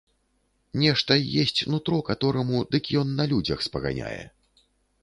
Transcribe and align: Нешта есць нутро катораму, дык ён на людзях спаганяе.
Нешта 0.83 1.17
есць 1.43 1.63
нутро 1.75 2.01
катораму, 2.09 2.63
дык 2.73 2.83
ён 3.03 3.07
на 3.21 3.31
людзях 3.35 3.59
спаганяе. 3.69 4.23